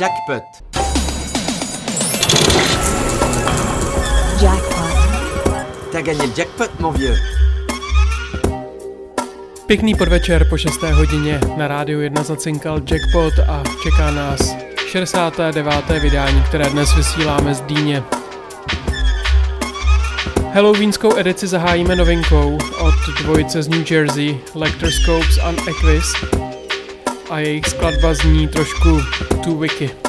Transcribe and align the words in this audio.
Jackpot. 0.00 0.42
Jackpot. 4.42 4.94
T'as 5.92 6.02
gagné 6.02 6.26
le 6.26 6.32
jackpot, 6.36 6.80
mon 6.80 6.90
vieux. 6.90 7.16
Pěkný 9.66 9.94
podvečer 9.94 10.46
po 10.50 10.58
6. 10.58 10.82
hodině 10.82 11.40
na 11.56 11.68
rádiu 11.68 12.00
1 12.00 12.22
zacinkal 12.22 12.80
jackpot 12.90 13.38
a 13.48 13.62
čeká 13.82 14.10
nás 14.10 14.56
69. 14.86 15.88
vydání, 16.02 16.42
které 16.42 16.70
dnes 16.70 16.94
vysíláme 16.96 17.54
z 17.54 17.60
Dýně. 17.60 18.02
Halloweenskou 20.54 21.16
edici 21.16 21.46
zahájíme 21.46 21.96
novinkou 21.96 22.58
od 22.80 22.94
dvojice 23.22 23.62
z 23.62 23.68
New 23.68 23.92
Jersey, 23.92 24.40
Lecter 24.54 24.90
Scopes 24.90 25.38
and 25.38 25.58
Equis, 25.68 26.12
a 27.34 27.38
jejich 27.38 27.66
skladba 27.66 28.14
zní 28.14 28.48
trošku 28.48 29.00
too 29.44 29.56
wicky. 29.58 30.03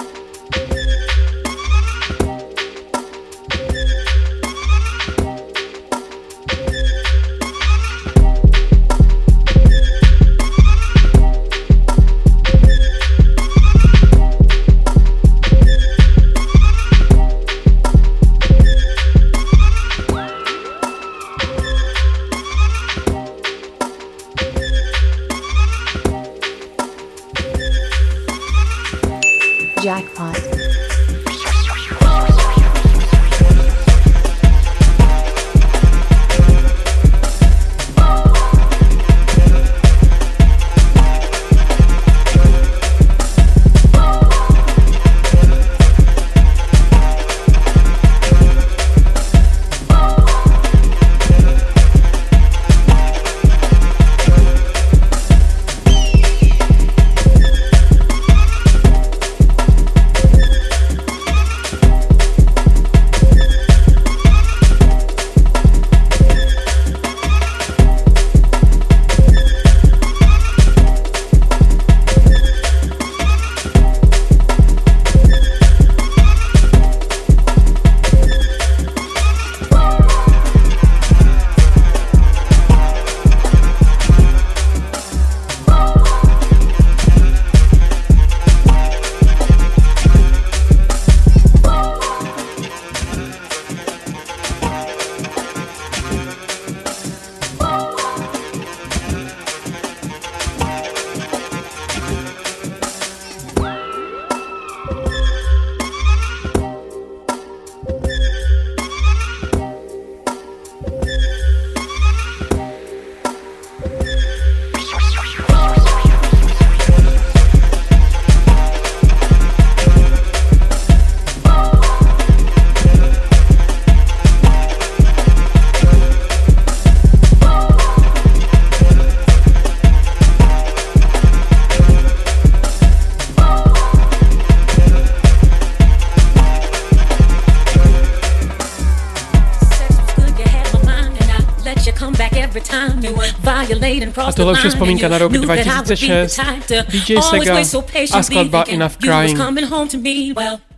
to 144.36 144.44
lepšie 144.44 144.70
vzpomínka 144.76 145.08
na 145.08 145.18
rok 145.18 145.32
2006, 145.32 146.92
DJ 146.92 147.24
Sega 147.24 147.64
a 148.12 148.20
skladba 148.22 148.68
Enough 148.68 149.00
Crying. 149.00 149.38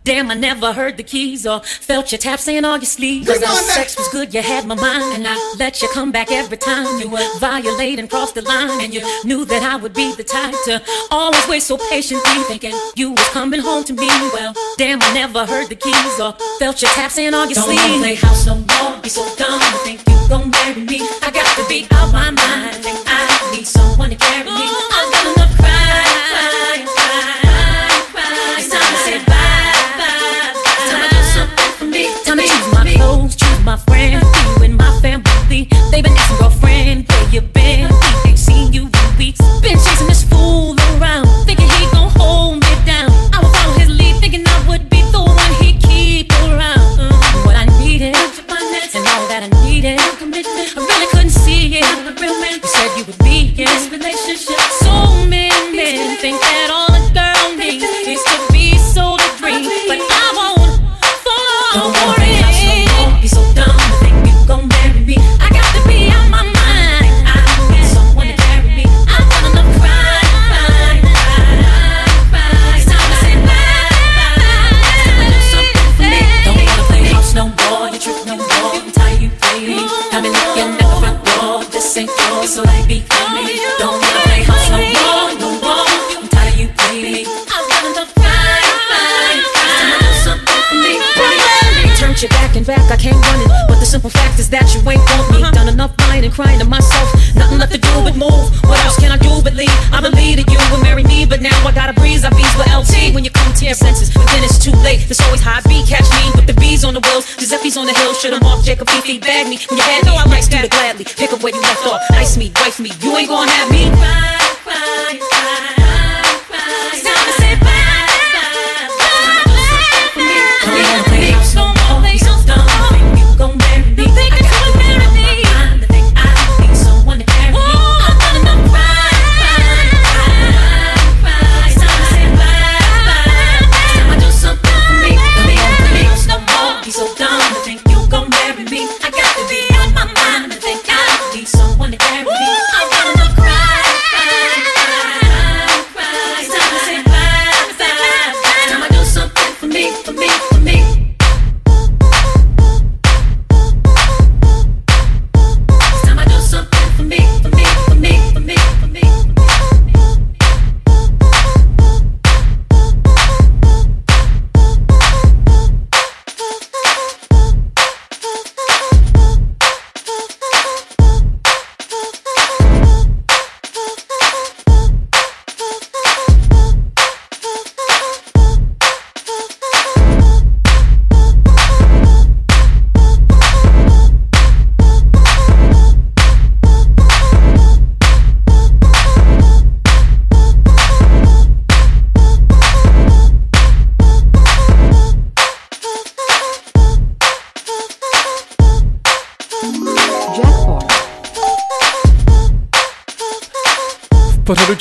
Damn, 0.08 0.30
I 0.30 0.34
never 0.40 0.72
heard 0.72 0.96
the 0.96 1.02
keys 1.04 1.44
or 1.44 1.60
felt 1.60 2.12
your 2.12 2.18
taps 2.18 2.48
in 2.48 2.64
all 2.64 2.78
your 2.78 2.88
sleep. 2.88 3.26
Cause 3.26 3.42
our 3.42 3.60
sex 3.76 3.92
was 3.98 4.08
good, 4.08 4.32
you 4.32 4.40
had 4.40 4.64
my 4.64 4.74
mind. 4.74 5.04
And 5.12 5.28
I 5.28 5.36
let 5.58 5.82
you 5.82 5.88
come 5.92 6.10
back 6.10 6.32
every 6.32 6.56
time 6.56 6.98
you 6.98 7.10
were 7.10 7.20
violate 7.38 7.98
and 7.98 8.08
cross 8.08 8.32
the 8.32 8.40
line. 8.40 8.80
And 8.80 8.94
you 8.94 9.04
knew 9.24 9.44
that 9.44 9.62
I 9.62 9.76
would 9.76 9.92
be 9.92 10.14
the 10.16 10.24
type 10.24 10.54
to 10.64 10.80
always 11.10 11.46
wait 11.46 11.60
so 11.60 11.76
patiently, 11.90 12.40
thinking 12.48 12.72
you 12.96 13.10
was 13.10 13.28
coming 13.36 13.60
home 13.60 13.84
to 13.84 13.92
me. 13.92 14.08
Well, 14.32 14.54
damn, 14.78 15.02
I 15.02 15.12
never 15.12 15.44
heard 15.44 15.68
the 15.68 15.76
keys 15.76 16.16
or 16.18 16.32
felt 16.58 16.80
your 16.80 16.90
taps 16.92 17.18
in 17.18 17.34
all 17.34 17.44
your 17.44 17.60
Don't 17.60 17.68
sleeves. 17.68 17.82
Don't 17.82 18.00
play 18.00 18.14
house 18.14 18.46
no 18.46 18.54
more, 18.54 19.02
be 19.02 19.10
so 19.10 19.28
dumb. 19.36 19.60
I 19.60 19.76
think 19.84 20.00
you 20.08 20.16
gon' 20.26 20.48
marry 20.48 20.80
me. 20.80 21.04
I 21.20 21.30
got 21.30 21.44
to 21.58 21.68
be 21.68 21.86
out 21.90 22.12
my 22.14 22.30
mind. 22.30 22.67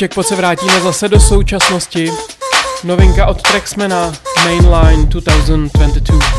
Jackpot 0.02 0.28
se 0.28 0.36
vrátíme 0.36 0.82
zase 0.82 1.08
do 1.08 1.20
současnosti. 1.20 2.12
Novinka 2.84 3.26
od 3.26 3.42
Traxmana 3.42 4.14
Mainline 4.46 5.06
2022. 5.06 6.37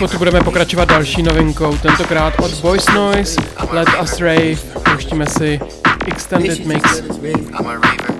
Jackpotu 0.00 0.18
budeme 0.18 0.40
pokračovat 0.40 0.88
další 0.88 1.22
novinkou, 1.22 1.76
tentokrát 1.76 2.34
od 2.38 2.60
Voice 2.60 2.92
Noise, 2.92 3.40
Let 3.70 3.88
Us 4.02 4.20
Rave, 4.20 4.56
pouštíme 4.90 5.26
si 5.26 5.60
Extended 6.06 6.66
Mix. 6.66 7.00
There 7.00 7.08
will 7.08 7.34
be 7.34 8.19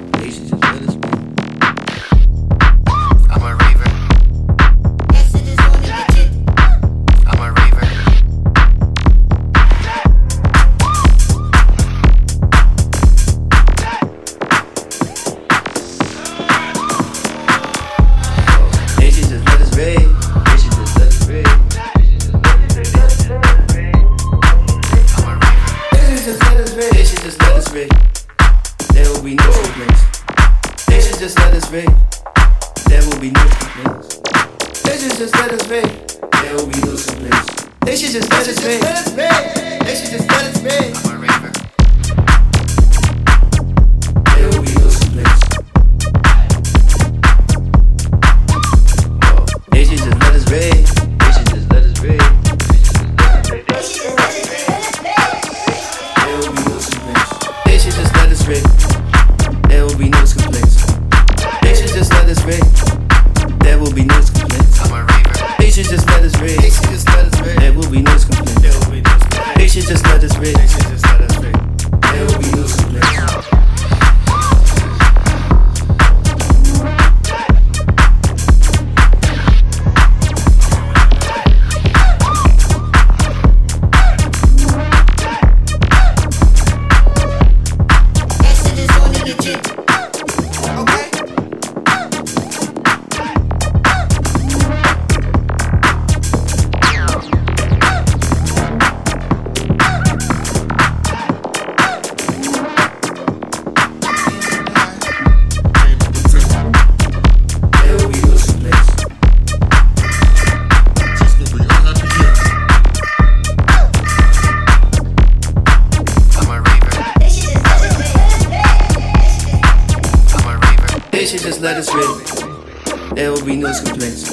just 121.61 121.63
let 121.63 121.77
us 121.77 121.93
rip. 121.95 123.15
There 123.17 123.31
will 123.33 123.45
be 123.45 123.57
no 123.57 123.73
complaints. 123.85 124.33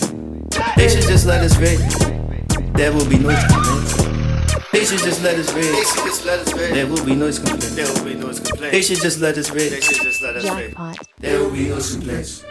They 0.78 0.88
should 0.88 1.04
just 1.04 1.26
let 1.26 1.44
us 1.44 1.58
rip. 1.58 1.80
There 2.74 2.94
will 2.94 3.06
be 3.10 3.18
no 3.20 3.36
complaints. 3.50 3.98
They 4.72 4.86
should 4.86 5.00
just 5.00 5.22
let 5.24 5.36
us 5.36 5.54
rage. 5.54 6.72
There 6.74 6.88
will 6.88 7.04
be 7.04 7.16
no 7.16 7.32
complaints. 7.32 7.76
They 8.72 8.82
should 8.82 9.02
just 9.02 9.20
let 9.20 9.38
us 9.38 9.52
rage. 9.52 9.84
There 11.20 11.40
will 11.40 11.52
be 11.52 11.68
no 11.70 11.80
complaints. 11.82 12.44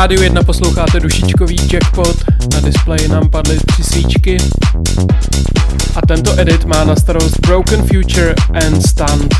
rádiu 0.00 0.22
1 0.22 0.42
posloucháte 0.42 1.00
dušičkový 1.00 1.56
jackpot, 1.72 2.16
na 2.54 2.60
displeji 2.60 3.08
nám 3.08 3.28
padly 3.30 3.58
tři 3.66 3.84
svíčky. 3.84 4.36
A 5.96 6.06
tento 6.06 6.40
edit 6.40 6.64
má 6.64 6.84
na 6.84 6.96
starost 6.96 7.40
Broken 7.40 7.82
Future 7.82 8.34
and 8.66 8.82
Stunt. 8.86 9.34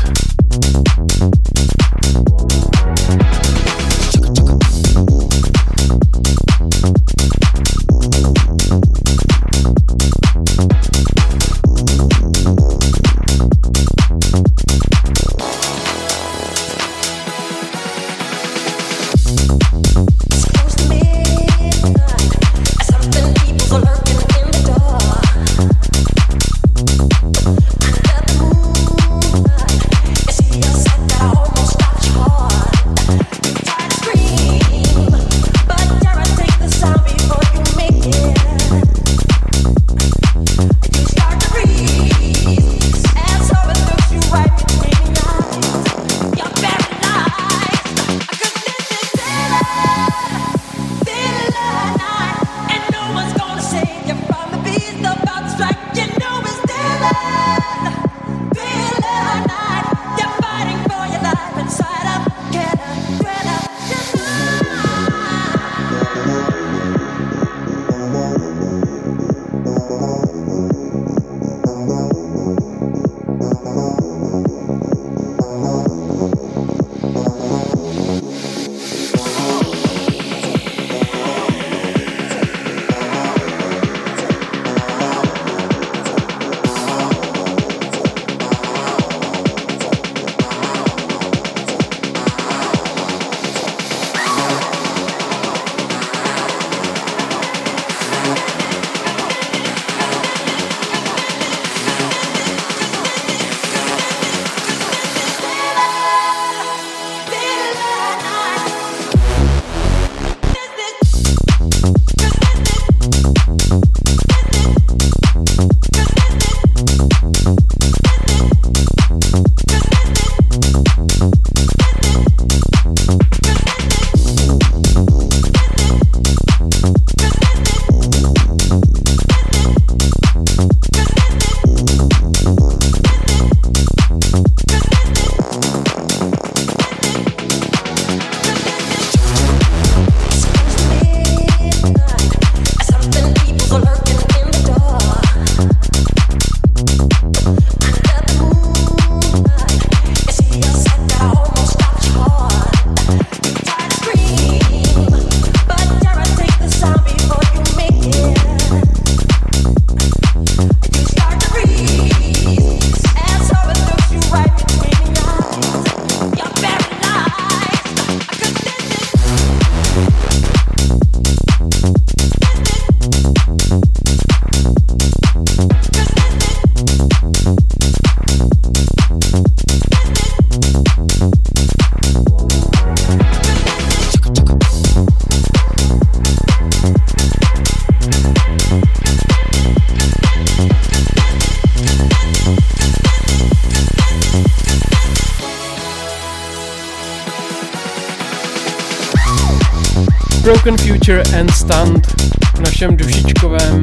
Future 201.11 201.39
and 201.39 201.51
Stunt 201.51 202.07
v 202.55 202.59
našem 202.59 202.97
dušičkovém 202.97 203.81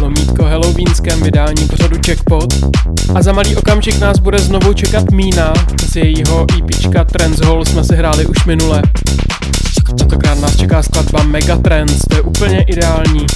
lomítko 0.00 0.44
halloweenském 0.44 1.22
vydání 1.22 1.68
pořadu 1.68 1.96
Checkpot. 2.06 2.54
A 3.14 3.22
za 3.22 3.32
malý 3.32 3.56
okamžik 3.56 3.98
nás 3.98 4.18
bude 4.18 4.38
znovu 4.38 4.72
čekat 4.72 5.10
Mína, 5.10 5.52
z 5.86 5.96
jejího 5.96 6.46
EPčka 6.58 7.04
Trends 7.04 7.40
Hall 7.40 7.64
jsme 7.64 7.84
si 7.84 7.96
hráli 7.96 8.26
už 8.26 8.44
minule. 8.44 8.82
Tentokrát 9.98 10.40
nás 10.40 10.56
čeká 10.56 10.82
skladba 10.82 11.22
Megatrends, 11.22 12.02
to 12.10 12.16
je 12.16 12.22
úplně 12.22 12.62
ideální 12.62 13.26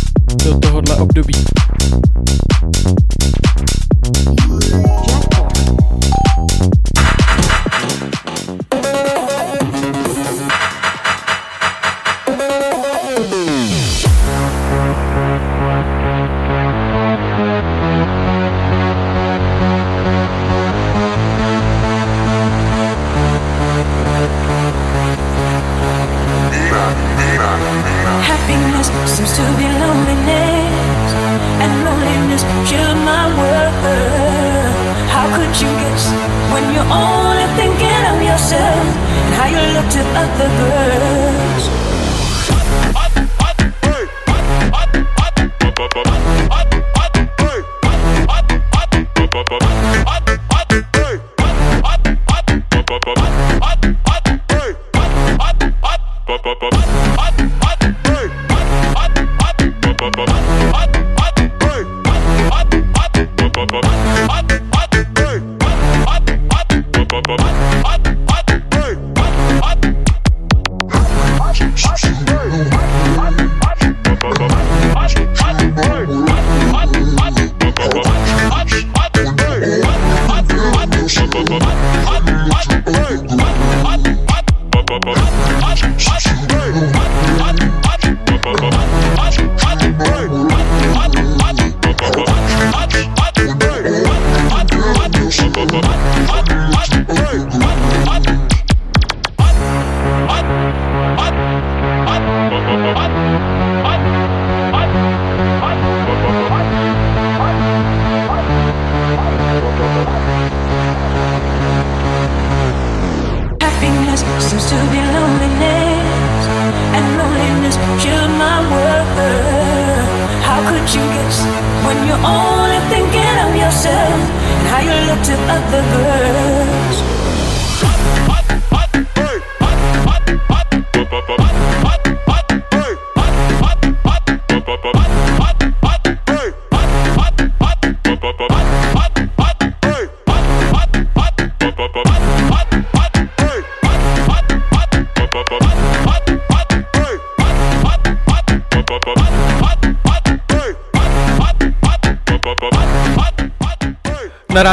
do 0.44 0.58
tohohle 0.58 0.96
období. 0.96 1.34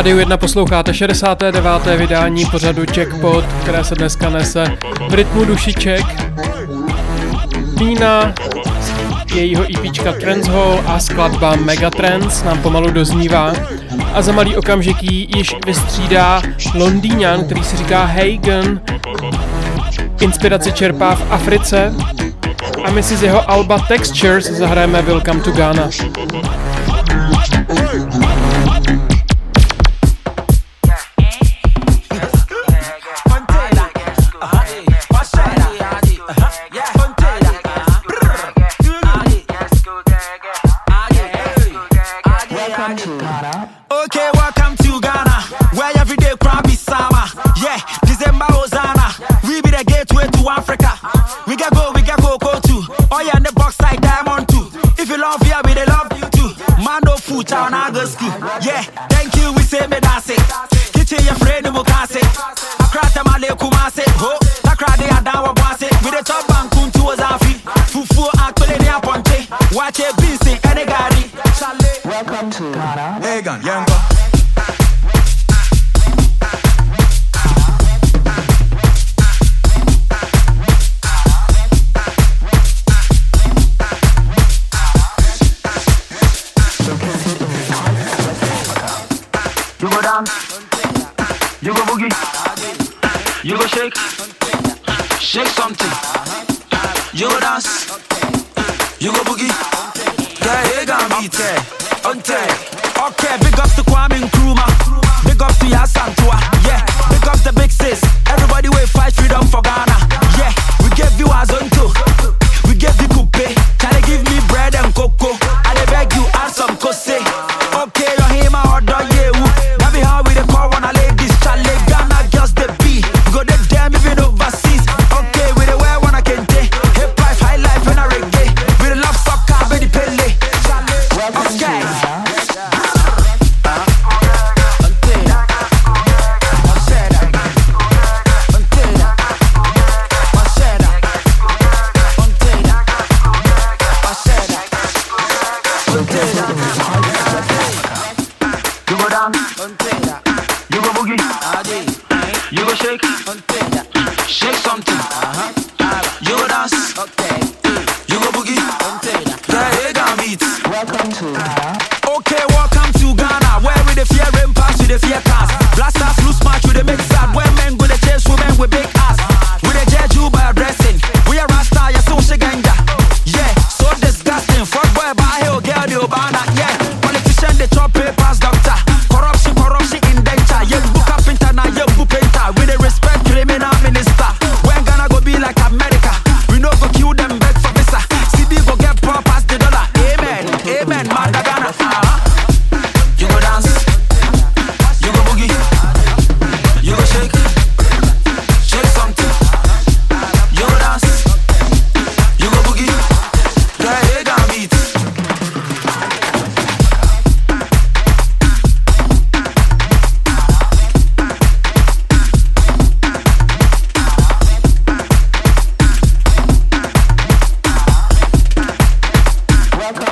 Rádiu 0.05 0.19
1 0.19 0.37
posloucháte 0.37 0.93
69. 0.93 1.65
vydání 1.97 2.45
pořadu 2.45 2.83
Checkpot, 2.93 3.45
které 3.61 3.83
se 3.83 3.95
dneska 3.95 4.29
nese 4.29 4.77
v 5.09 5.13
rytmu 5.13 5.45
dušiček. 5.45 6.05
Pína, 7.77 8.33
jejího 9.35 9.63
e 9.63 9.67
IPčka 9.67 10.13
Trends 10.13 10.47
Hall 10.47 10.83
a 10.87 10.99
skladba 10.99 11.55
Megatrends 11.55 12.43
nám 12.43 12.61
pomalu 12.61 12.91
doznívá 12.91 13.53
a 14.13 14.21
za 14.21 14.31
malý 14.31 14.55
okamžik 14.55 15.03
ji 15.03 15.27
již 15.37 15.55
vystřídá 15.65 16.41
Londýňan, 16.75 17.43
který 17.45 17.63
se 17.63 17.77
říká 17.77 18.05
Hagen. 18.05 18.81
Inspiraci 20.19 20.71
čerpá 20.71 21.15
v 21.15 21.31
Africe 21.31 21.93
a 22.85 22.91
my 22.91 23.03
si 23.03 23.17
z 23.17 23.23
jeho 23.23 23.51
alba 23.51 23.79
Textures 23.79 24.45
zahrajeme 24.45 25.01
Welcome 25.01 25.39
to 25.39 25.51
Ghana. 25.51 25.89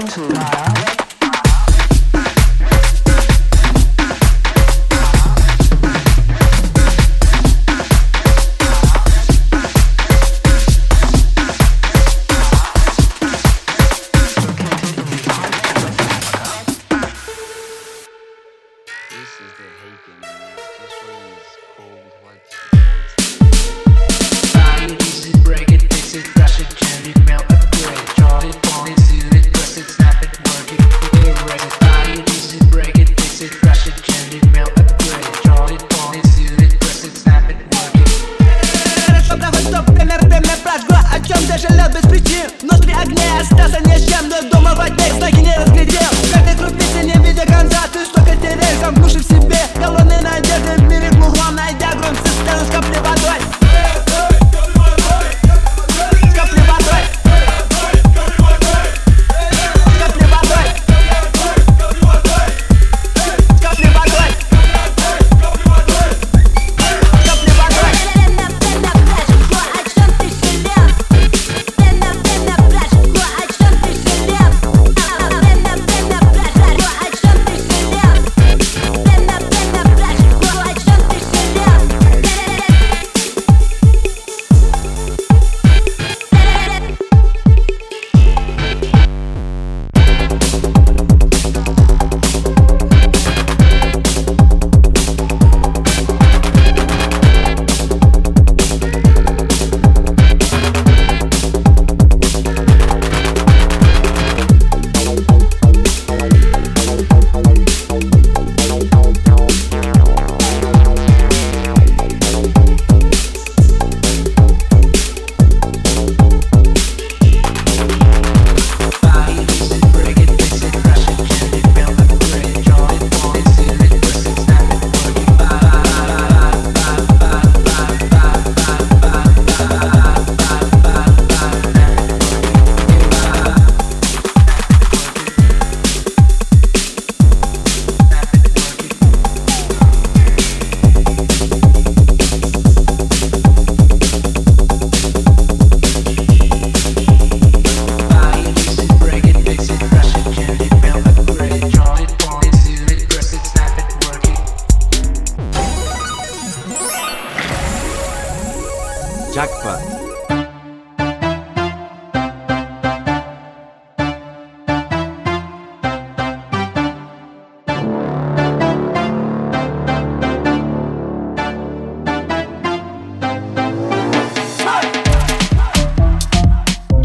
같은 0.05 0.82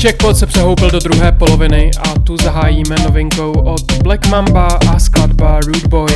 Jackpot 0.09 0.37
se 0.37 0.47
přehoupil 0.47 0.91
do 0.91 0.99
druhé 0.99 1.33
poloviny 1.33 1.91
a 2.01 2.19
tu 2.19 2.37
zahájíme 2.37 2.97
novinkou 3.05 3.53
od 3.53 3.93
Black 4.03 4.27
Mamba 4.27 4.67
a 4.67 4.99
skladba 4.99 5.61
Rude 5.61 5.89
Boy. 5.89 6.08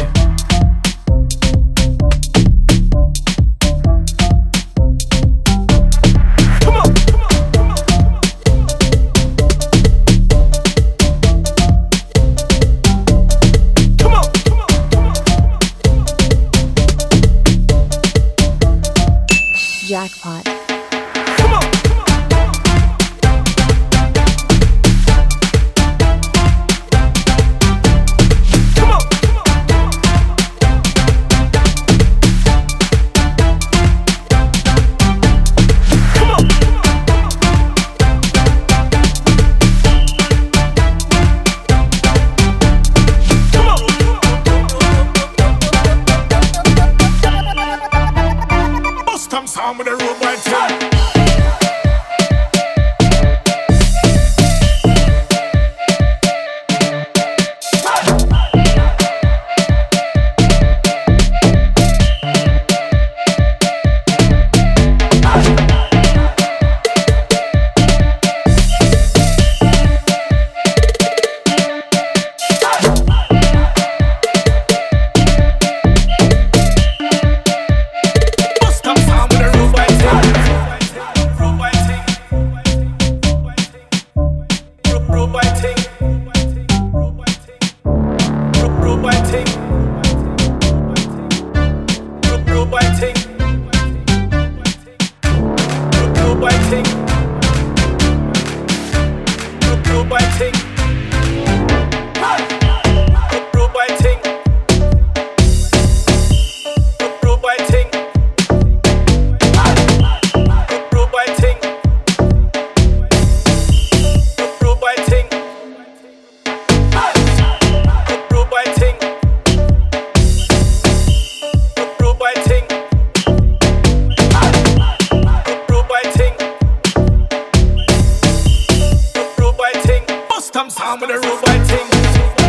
'Em 130.55 130.69
sound 130.69 131.01
with 131.01 131.09
the 131.09 131.17
road 131.17 131.41
boy 131.41 132.42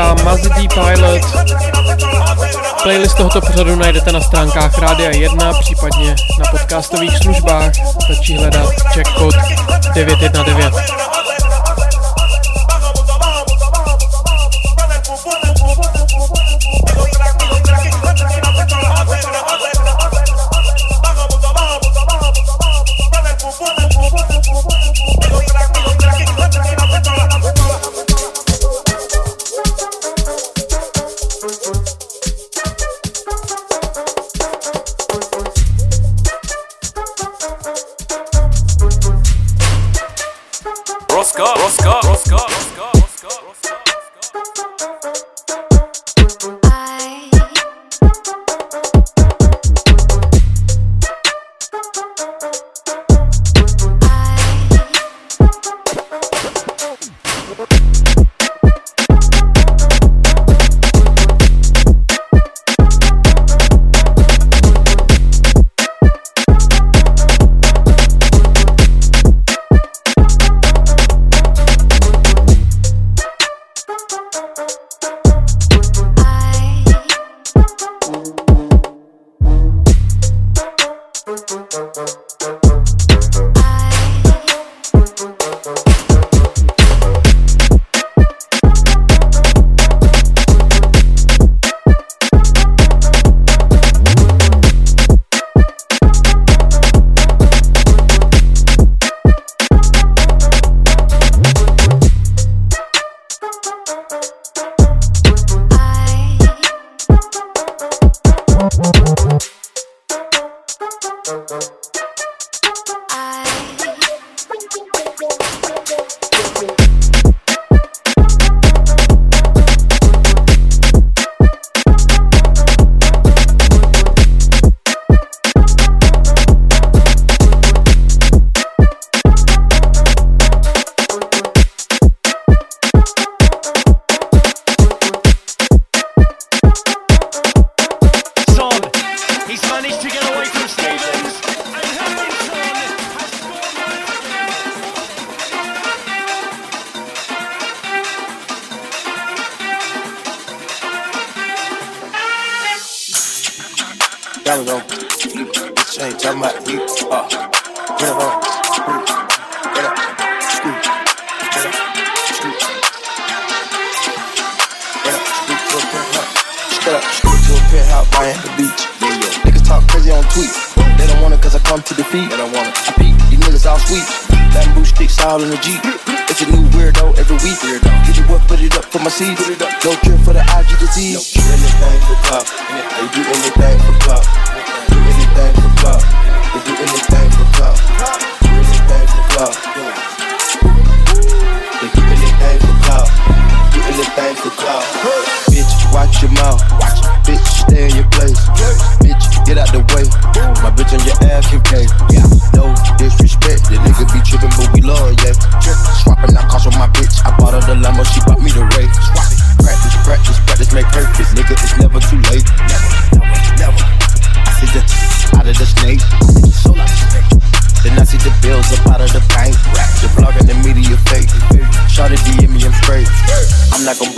za 0.00 0.14
Mazdy 0.24 0.68
Pilot. 0.68 1.22
Playlist 2.82 3.16
tohoto 3.16 3.40
pořadu 3.40 3.76
najdete 3.76 4.12
na 4.12 4.20
stránkách 4.20 4.78
Rádia 4.78 5.10
1, 5.10 5.52
případně 5.60 6.16
na 6.38 6.50
podcastových 6.50 7.18
službách. 7.18 7.72
Stačí 8.04 8.36
hledat 8.36 8.70
checkcode 8.94 9.38
919. 9.94 10.76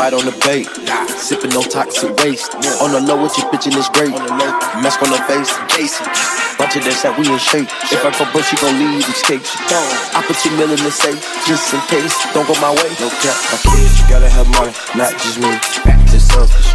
Bite 0.03 0.19
on 0.19 0.27
the 0.27 0.35
bait. 0.43 0.67
Sipping 1.15 1.55
no 1.55 1.63
toxic 1.63 2.11
waste. 2.27 2.59
On 2.83 2.91
the 2.91 2.99
low, 2.99 3.23
what 3.23 3.31
you 3.39 3.47
bitchin' 3.55 3.79
is 3.79 3.87
great. 3.95 4.11
Mask 4.83 4.99
on 4.99 5.15
the 5.15 5.23
face, 5.31 5.55
Casey. 5.71 6.03
Bunch 6.59 6.75
of 6.75 6.83
this 6.83 7.07
that 7.07 7.15
we 7.15 7.23
in 7.31 7.39
shape. 7.39 7.71
If 7.87 8.03
I 8.03 8.11
go 8.11 8.27
broke, 8.35 8.43
she 8.43 8.59
gon' 8.59 8.75
leave 8.83 9.07
escape. 9.07 9.47
She. 9.47 9.55
I 9.71 10.19
put 10.27 10.35
two 10.43 10.51
mil 10.59 10.75
in 10.75 10.83
the 10.83 10.91
safe, 10.91 11.23
just 11.47 11.71
in 11.71 11.79
case. 11.87 12.11
Don't 12.35 12.51
go 12.51 12.59
my 12.59 12.75
way. 12.75 12.91
No 12.99 13.07
cap, 13.23 13.39
my 13.55 13.59
kids, 13.63 14.03
you 14.03 14.07
gotta 14.11 14.27
have 14.27 14.51
money, 14.59 14.75
not 14.99 15.15
just 15.23 15.39
me. 15.39 15.55
It's 16.11 16.27
selfish. 16.27 16.75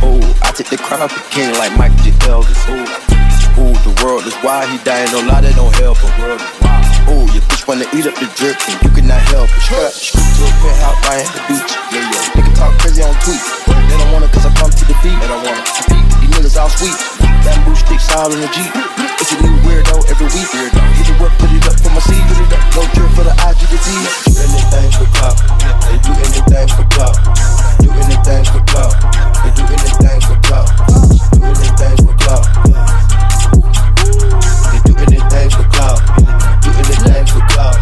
Oh, 0.00 0.24
I 0.40 0.48
take 0.56 0.72
the 0.72 0.80
crown 0.80 1.04
off 1.04 1.12
the 1.12 1.20
king 1.28 1.52
like 1.60 1.76
Michael 1.76 2.00
J. 2.00 2.16
Elvis. 2.24 2.60
Ooh, 2.72 3.68
ooh, 3.68 3.76
the 3.84 3.92
world 4.00 4.24
is 4.24 4.36
why 4.40 4.64
he 4.64 4.80
dying, 4.80 5.12
no 5.12 5.20
lie, 5.28 5.44
that 5.44 5.52
don't 5.60 5.76
help 5.76 6.00
him. 6.00 6.89
Ooh, 7.08 7.24
your 7.32 7.42
bitch 7.48 7.64
wanna 7.66 7.86
eat 7.96 8.04
up 8.04 8.14
the 8.20 8.28
drip 8.36 8.58
and 8.68 8.78
you 8.82 8.90
cannot 8.92 9.22
help 9.32 9.48
it. 9.48 9.62
Strap, 9.64 9.92
scoot 9.92 10.20
to 10.36 10.44
a 10.44 10.52
penthouse, 10.60 11.30
the 11.32 11.40
Beach. 11.48 11.72
Yeah, 11.94 12.04
yeah. 12.04 12.34
Nigga 12.36 12.52
talk 12.58 12.72
crazy 12.82 13.02
on 13.02 13.14
tweets. 13.24 13.46
They 13.64 13.96
don't 13.96 14.12
want 14.12 14.24
it 14.24 14.32
cause 14.32 14.46
I 14.46 14.52
come 14.58 14.70
to 14.70 14.84
defeat. 14.84 15.16
They 15.16 15.28
don't 15.28 15.42
want 15.42 15.56
it. 15.56 15.64
These 16.20 16.30
niggas 16.36 16.56
all 16.60 16.68
sweet. 16.68 16.96
Bamboo 17.46 17.74
sticks 17.74 18.10
all 18.14 18.30
in 18.32 18.40
the 18.40 18.50
Jeep. 18.52 18.72
It's 19.20 19.32
a 19.32 19.36
new 19.40 19.54
weirdo 19.64 19.96
every 20.10 20.28
week. 20.34 20.48
Weirdo. 20.52 20.80
Get 20.98 21.06
the 21.08 21.14
work, 21.22 21.32
put 21.40 21.50
it 21.50 21.64
up 21.66 21.76
for 21.80 21.90
my 21.90 22.02
seed. 22.04 22.20
Put 22.28 22.38
it 22.42 22.52
up, 22.52 22.62
no 22.76 22.82
drip 22.92 23.10
for 23.16 23.24
the 23.24 23.34
IG 23.48 23.60
to 23.70 23.78
see. 23.80 24.00
Do 24.28 24.36
anything 24.44 24.90
for 24.98 25.08
clout. 25.16 25.36
They 25.88 25.98
do 26.04 26.12
anything 26.20 26.68
for 26.74 26.84
clout. 26.92 27.16
Do 27.80 27.88
anything 27.96 28.44
for 28.52 28.62
clout. 28.68 28.92
They 29.40 29.50
do 29.56 29.64
anything 29.72 30.20
for 30.20 30.36
clout. 30.44 30.68
Do 31.32 31.40
anything 31.48 31.96
for 32.04 32.14
clout. 32.20 32.44
Anything 35.50 35.66
for 35.66 35.70
clout. 35.74 35.98
Do 36.62 36.70
anything 36.70 37.26
for 37.26 37.42
clout. 37.50 37.74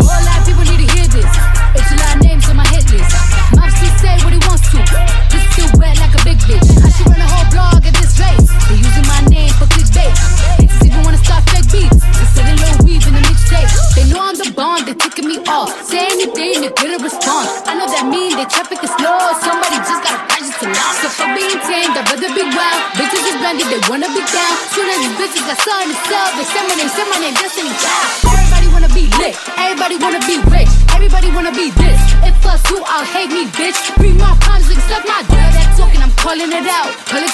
Whole 0.00 0.08
lot 0.08 0.38
of 0.40 0.44
people 0.48 0.64
need 0.64 0.80
to 0.80 0.88
hear 0.96 1.08
this. 1.12 1.28
It's 1.76 1.90
a 1.92 1.96
lot 2.00 2.16
of 2.16 2.22
names 2.24 2.48
on 2.48 2.56
my 2.56 2.66
hit 2.72 2.88
list. 2.88 3.12
Mops 3.52 3.76
just 3.80 4.00
say 4.00 4.16
what 4.24 4.32
he 4.32 4.40
wants 4.48 4.64
to. 4.72 4.80
Just 5.28 5.46
still 5.52 5.68
wet 5.76 5.98
like 6.00 6.14
a 6.16 6.22
big 6.24 6.38
bitch. 6.48 6.64
I 6.64 6.88
should 6.88 7.08
run 7.12 7.20
a 7.20 7.28
whole 7.28 7.48
blog 7.52 7.84
at 7.84 7.94
this 8.00 8.16
rate. 8.16 8.40
They 8.68 8.80
using 8.80 9.04
my 9.04 9.20
name 9.28 9.52
for 9.60 9.68
clickbait. 9.68 10.14
Haters 10.56 10.80
even 10.88 11.04
wanna 11.04 11.20
start 11.20 11.44
fake 11.52 11.68
beats. 11.68 12.00
Instead 12.00 12.48
of 12.48 12.56
little 12.64 12.80
weave 12.86 13.04
in 13.04 13.12
the 13.12 13.24
mixtape. 13.28 13.68
They 13.92 14.08
know 14.08 14.20
I'm 14.24 14.36
the 14.36 14.48
bond, 14.56 14.88
they 14.88 14.94
ticking 14.96 15.28
me 15.28 15.44
off. 15.52 15.68
Say 15.84 16.00
anything 16.08 16.64
to 16.64 16.70
get 16.72 16.96
a 16.96 16.98
response. 17.02 17.50
I 17.68 17.76
know 17.76 17.86
that 17.92 18.08
mean 18.08 18.40
they 18.40 18.48
traffic 18.48 18.80
is 18.80 18.92
slow. 18.96 19.20
Somebody 19.44 19.76
just 19.84 20.00
gotta 20.00 20.31
for 20.62 21.26
being 21.34 21.58
tamed, 21.66 21.98
I'd 21.98 22.06
rather 22.06 22.30
be 22.30 22.44
wild. 22.46 22.80
Bitches 22.94 23.24
is 23.26 23.36
blended, 23.42 23.66
they 23.66 23.82
wanna 23.90 24.06
be 24.14 24.22
down. 24.30 24.54
Soon 24.70 24.86
as 24.86 24.98
these 25.02 25.16
bitches 25.18 25.44
got 25.46 25.58
something 25.58 25.90
to 25.90 25.96
sell, 26.06 26.28
they 26.38 26.46
say 26.46 26.62
my 26.62 26.74
name, 26.78 26.90
say 26.90 27.04
my 27.10 27.18
name, 27.18 27.34
Destiny 27.34 27.74
Child. 27.82 28.06
Everybody 28.30 28.68
wanna 28.70 28.92
be 28.94 29.04
lit, 29.18 29.34
everybody 29.58 29.96
wanna 29.98 30.22
be 30.22 30.38
rich, 30.54 30.70
everybody 30.94 31.28
wanna 31.34 31.52
be 31.52 31.74
this. 31.74 32.00
If 32.22 32.46
us 32.46 32.62
who 32.70 32.78
I'll 32.86 33.04
hate 33.04 33.30
me, 33.30 33.46
bitch. 33.58 33.80
Bring 33.98 34.16
my 34.18 34.32
like 34.72 34.84
suck 34.88 35.04
my 35.04 35.20
girl. 35.28 35.50
That 35.52 35.68
talking, 35.76 36.02
I'm 36.02 36.14
calling 36.16 36.48
it 36.48 36.66
out. 36.68 36.88
Public 37.10 37.31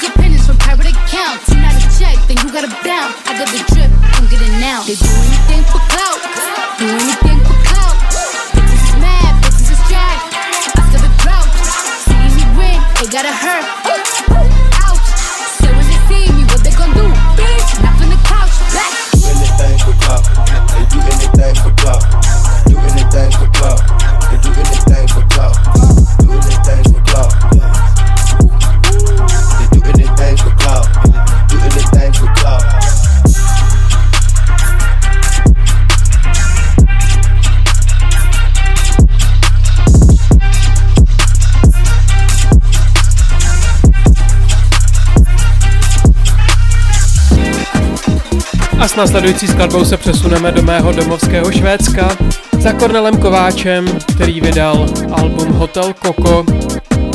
následující 48.98 49.48
skladbou 49.48 49.84
se 49.84 49.96
přesuneme 49.96 50.52
do 50.52 50.62
mého 50.62 50.92
domovského 50.92 51.52
Švédska 51.52 52.16
za 52.58 52.72
Kornelem 52.72 53.16
Kováčem, 53.16 53.86
který 54.14 54.40
vydal 54.40 54.86
album 55.12 55.52
Hotel 55.52 55.92
Koko 55.92 56.44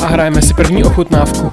a 0.02 0.06
hrajeme 0.06 0.42
si 0.42 0.54
první 0.54 0.84
ochutnávku. 0.84 1.52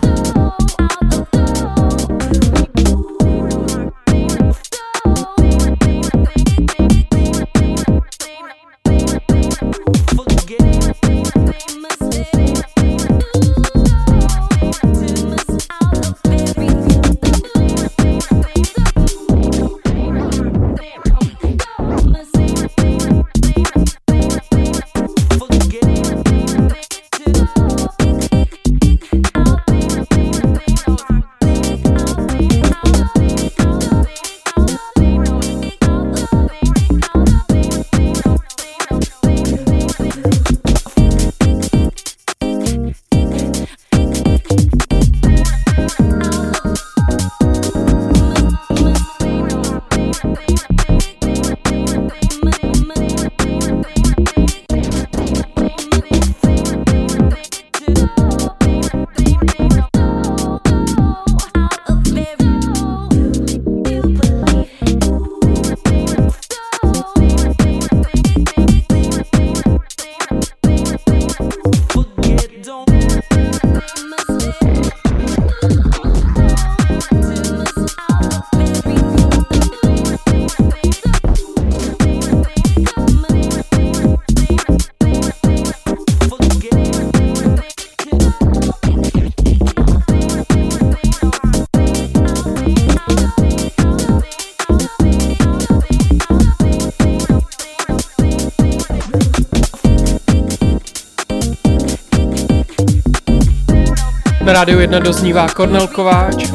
Na 104.51 104.67
rádiu 104.67 104.79
1 104.79 104.99
doznívá 104.99 105.47
Kornel 105.47 105.87
Kováč, 105.87 106.51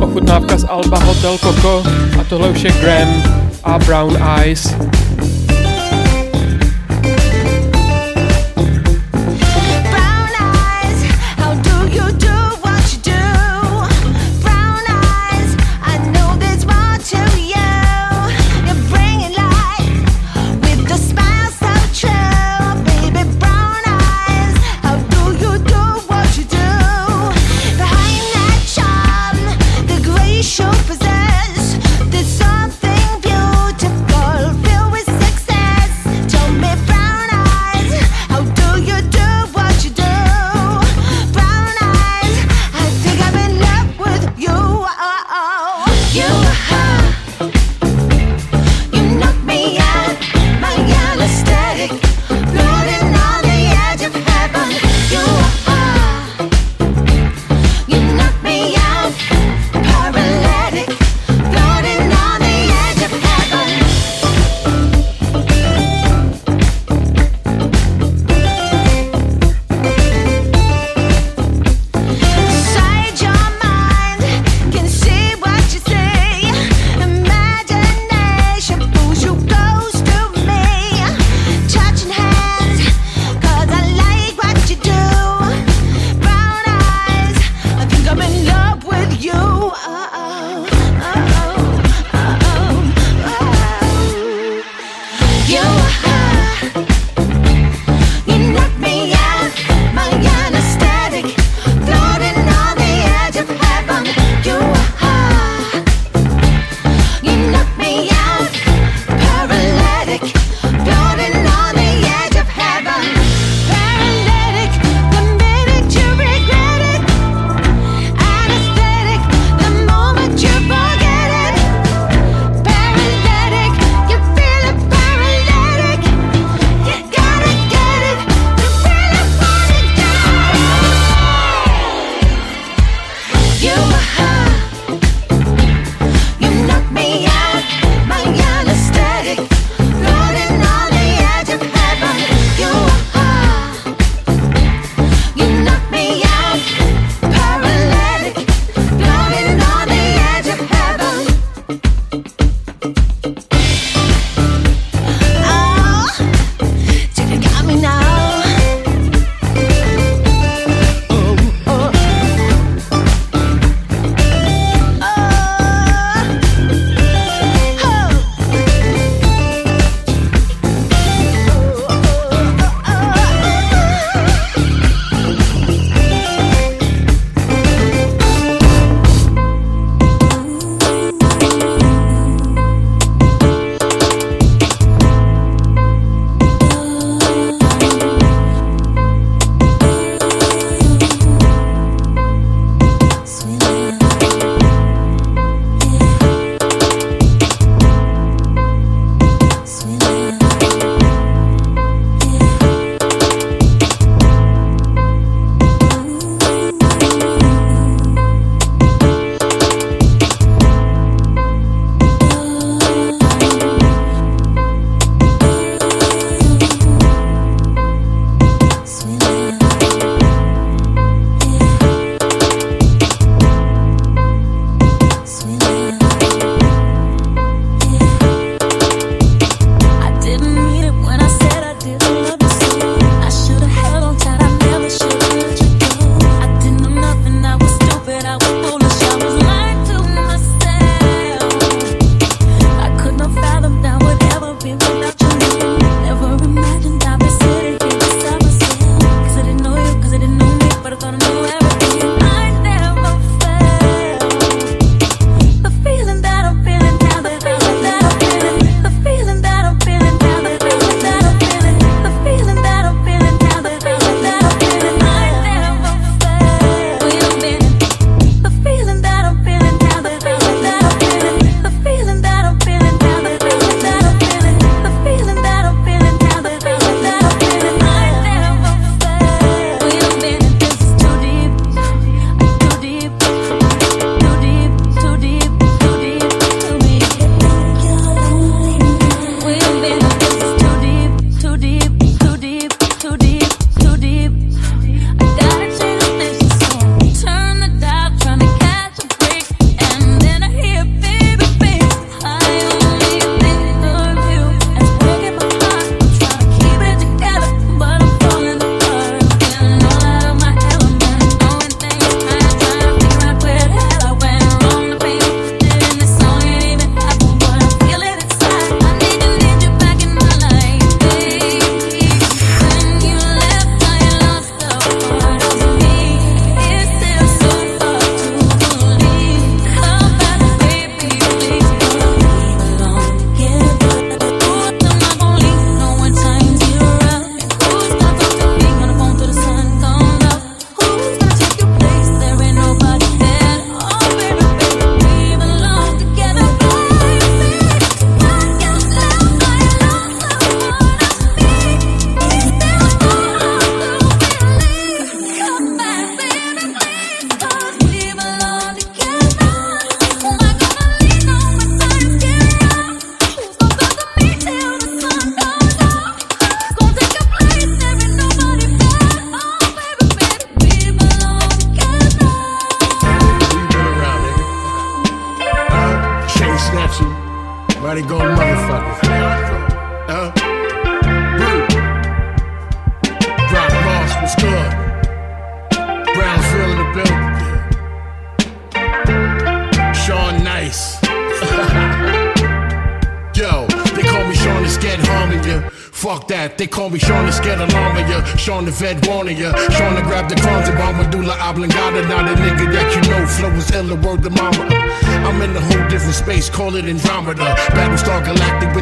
ochutnávka 0.00 0.58
z 0.58 0.64
Alba 0.68 0.98
Hotel 0.98 1.38
Coco 1.38 1.82
a 2.20 2.24
tohle 2.28 2.48
už 2.48 2.62
je 2.62 2.72
Graham 2.72 3.22
a 3.64 3.78
Brown 3.78 4.16
Eyes. 4.36 4.76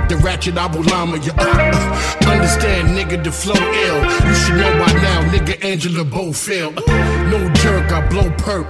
The 0.08 0.16
ratchet 0.24 0.56
Abu 0.56 0.82
Lama. 0.82 1.18
Ya. 1.18 1.32
Understand, 2.30 2.96
nigga, 2.96 3.22
the 3.22 3.30
flow 3.30 3.54
ill. 3.54 4.00
You 4.26 4.34
should 4.34 4.56
know 4.56 4.72
by 4.78 4.90
now, 5.02 5.22
nigga 5.30 5.62
Angela 5.62 6.02
Bofill. 6.02 6.74
No 7.30 7.52
jerk, 7.54 7.92
I 7.92 8.06
blow 8.08 8.30
perp. 8.38 8.66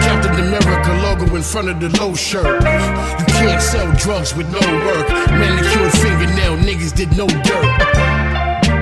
Captain 0.00 0.34
America 0.46 0.92
logo 1.02 1.36
in 1.36 1.42
front 1.42 1.68
of 1.68 1.80
the 1.80 1.90
low 2.00 2.14
shirt. 2.14 2.62
You 2.62 3.26
can't 3.26 3.60
sell 3.60 3.92
drugs 3.96 4.34
with 4.34 4.50
no 4.50 4.60
work. 4.86 5.08
Manicured 5.28 5.92
fingernail, 5.92 6.56
niggas 6.58 6.94
did 6.96 7.14
no 7.16 7.26
dirt. 7.26 8.37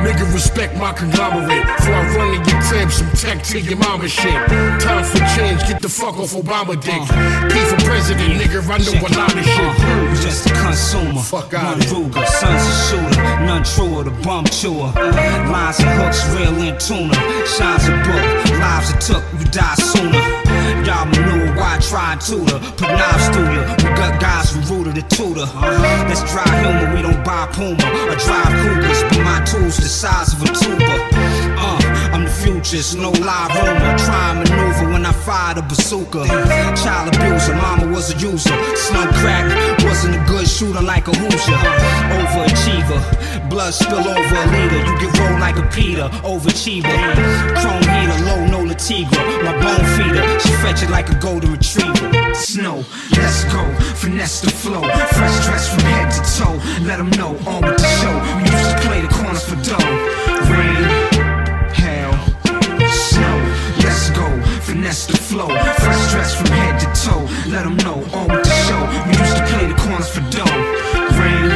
Nigga, 0.06 0.32
respect 0.32 0.76
my 0.76 0.92
conglomerate. 0.92 1.66
Before 1.66 1.94
I 1.94 2.16
run 2.16 2.34
in 2.38 2.44
your 2.46 2.62
crib, 2.62 2.92
some 2.92 3.10
tech 3.18 3.42
to 3.50 3.60
your 3.60 3.76
mama 3.76 4.08
shit. 4.08 4.38
Time 4.78 5.02
for 5.02 5.18
change, 5.34 5.66
get 5.66 5.82
the 5.82 5.88
fuck 5.88 6.16
off 6.16 6.30
Obama 6.30 6.80
dick. 6.80 6.94
Uh. 7.10 7.50
P 7.50 7.58
for 7.66 7.80
president, 7.82 8.38
nigga, 8.38 8.62
I 8.70 8.78
know 8.78 8.94
a 9.02 9.10
lot 9.18 9.34
of 9.34 9.44
shit. 9.44 9.66
Uh-huh. 9.66 10.14
You 10.14 10.16
just 10.22 10.46
a 10.46 10.54
consumer. 10.54 11.22
Fuck 11.22 11.52
One 11.52 11.80
Ruger, 11.90 12.24
son's 12.38 12.62
a 12.62 12.74
shooter. 12.86 13.22
None 13.50 13.64
truer, 13.64 14.04
the 14.04 14.14
bum 14.22 14.44
chewer. 14.46 14.94
Lines 15.50 15.80
and 15.80 15.90
hooks, 15.98 16.22
real 16.38 16.54
in 16.62 16.78
tuna. 16.78 17.18
Shines 17.42 17.90
a 17.90 17.94
book, 18.06 18.22
lives 18.62 18.94
it 18.94 19.00
took, 19.02 19.24
you 19.40 19.44
die 19.50 19.74
sooner. 19.74 20.22
Y'all 20.86 21.04
manure, 21.06 21.50
why 21.58 21.78
try 21.82 22.12
and 22.12 22.20
tutor? 22.20 22.62
Put 22.78 22.94
knives 22.94 23.26
through 23.34 23.50
you. 23.58 23.62
We 23.82 23.90
got 23.98 24.20
guys 24.22 24.54
from 24.54 24.62
Rooter 24.70 24.94
to 24.94 25.02
Tutor. 25.10 25.50
Let's 26.06 26.22
dry 26.30 26.46
humor, 26.62 26.94
we 26.94 27.02
don't 27.02 27.24
buy 27.26 27.50
Puma. 27.50 27.74
I 27.82 28.14
drive 28.22 28.54
Cougars, 28.62 29.02
but 29.10 29.20
my 29.26 29.35
it's 32.76 32.94
no 32.94 33.10
live 33.10 33.52
rumor. 33.56 33.96
Try 33.96 34.32
and 34.32 34.38
maneuver 34.44 34.92
when 34.92 35.06
I 35.06 35.12
fire 35.12 35.58
a 35.58 35.62
bazooka. 35.62 36.26
Child 36.76 37.14
abuser, 37.14 37.54
mama 37.54 37.86
was 37.92 38.12
a 38.12 38.18
user. 38.18 38.56
Slum 38.76 39.08
crack, 39.20 39.44
wasn't 39.82 40.16
a 40.16 40.22
good 40.28 40.46
shooter 40.46 40.82
like 40.82 41.08
a 41.08 41.14
Hoosier. 41.16 41.56
Overachiever, 42.16 43.00
blood 43.48 43.72
spill 43.72 44.06
over 44.06 44.36
a 44.36 44.46
leader. 44.52 44.80
You 44.84 44.94
get 45.00 45.18
rolled 45.18 45.40
like 45.40 45.56
a 45.56 45.66
Peter, 45.72 46.08
overachiever. 46.22 46.96
Chrome 47.60 47.86
heater, 47.88 48.18
low 48.28 48.44
no 48.46 48.60
Latigra. 48.68 49.24
My 49.42 49.54
bone 49.56 49.86
feeder, 49.96 50.24
she 50.40 50.52
fetch 50.60 50.82
it 50.82 50.90
like 50.90 51.08
a 51.08 51.18
golden 51.18 51.52
retriever. 51.52 52.34
Snow, 52.34 52.84
let's 53.16 53.44
go, 53.44 53.64
finesse 53.96 54.40
the 54.42 54.50
flow. 54.50 54.82
Fresh 55.16 55.46
dress 55.46 55.72
from 55.72 55.80
head 55.80 56.10
to 56.12 56.20
toe. 56.36 56.58
Let 56.84 56.98
them 56.98 57.10
know, 57.16 57.32
on 57.48 57.62
with 57.64 57.78
the 57.78 57.88
show. 58.00 58.16
We 58.36 58.42
used 58.44 58.70
to 58.70 58.78
play 58.86 59.00
the 59.00 59.08
corner 59.08 59.40
for 59.40 59.56
dough. 59.64 60.26
Rain, 60.52 61.15
finesse 64.76 65.06
the 65.06 65.16
flow. 65.16 65.48
Fresh 65.48 66.12
dress 66.12 66.34
from 66.34 66.50
head 66.52 66.80
to 66.80 66.86
toe. 67.04 67.24
Let 67.50 67.64
them 67.64 67.76
know, 67.76 67.98
on 68.12 68.28
with 68.28 68.44
the 68.44 68.54
show. 68.66 68.82
We 69.06 69.12
used 69.22 69.36
to 69.36 69.44
play 69.52 69.66
the 69.66 69.74
corners 69.74 70.08
for 70.08 70.20
dough. 70.30 70.52
Rain. 71.18 71.52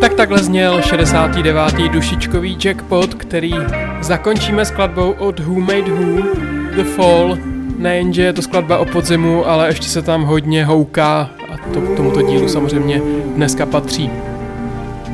Tak 0.00 0.14
takhle 0.14 0.38
zněl 0.38 0.82
69. 0.82 1.74
dušičkový 1.92 2.58
jackpot, 2.64 3.14
který 3.14 3.54
zakončíme 4.00 4.64
skladbou 4.64 5.10
od 5.10 5.40
Who 5.40 5.60
Made 5.60 5.90
Who, 5.90 6.22
The 6.76 6.84
Fall. 6.84 7.38
Nejenže 7.78 8.22
je 8.22 8.32
to 8.32 8.42
skladba 8.42 8.78
o 8.78 8.84
podzimu, 8.84 9.46
ale 9.48 9.66
ještě 9.66 9.86
se 9.86 10.02
tam 10.02 10.22
hodně 10.22 10.64
houká 10.64 11.30
a 11.52 11.56
to 11.72 11.80
k 11.80 11.96
tomuto 11.96 12.22
dílu 12.22 12.48
samozřejmě 12.48 13.02
dneska 13.34 13.66
patří. 13.66 14.10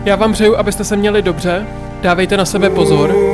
Já 0.04 0.16
vám 0.16 0.32
přeju, 0.32 0.56
abyste 0.56 0.84
se 0.84 0.96
měli 0.96 1.22
dobře, 1.22 1.66
dávejte 2.02 2.36
na 2.36 2.44
sebe 2.44 2.70
pozor. 2.70 3.27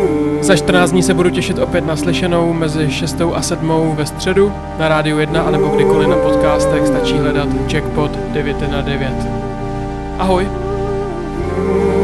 Za 0.45 0.57
14 0.57 0.91
dní 0.91 1.03
se 1.03 1.15
budu 1.15 1.31
těšit 1.31 1.59
opět 1.59 1.87
na 1.87 1.97
slyšenou 1.97 2.53
mezi 2.53 2.91
6 2.91 3.21
a 3.35 3.43
7 3.43 3.97
ve 3.97 4.07
středu 4.07 4.53
na 4.79 4.89
Rádiu 4.89 5.19
1 5.19 5.43
anebo 5.43 5.69
kdykoliv 5.69 6.09
na 6.09 6.17
podcastech 6.17 6.87
stačí 6.87 7.19
hledat 7.19 7.49
Jackpot 7.73 8.19
9 8.33 8.71
na 8.71 8.81
9. 8.81 9.13
Ahoj! 10.19 10.49
Wait 11.57 12.04